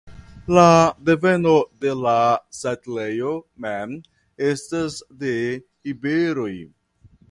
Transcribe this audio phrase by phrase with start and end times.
[0.57, 0.61] La
[1.09, 1.53] deveno
[1.85, 2.15] de la
[2.61, 3.95] setlejo mem
[4.53, 5.39] estas de
[5.95, 6.55] iberoj.